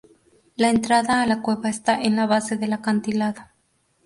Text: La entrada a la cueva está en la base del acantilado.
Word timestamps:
La 0.55 0.71
entrada 0.71 1.21
a 1.21 1.27
la 1.27 1.43
cueva 1.43 1.69
está 1.69 2.01
en 2.01 2.15
la 2.15 2.25
base 2.25 2.57
del 2.57 2.73
acantilado. 2.73 3.43